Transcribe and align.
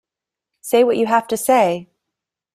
Say 0.61 0.83
what 0.83 0.97
you 0.97 1.05
have 1.05 1.27
to 1.27 1.37
say. 1.37 1.91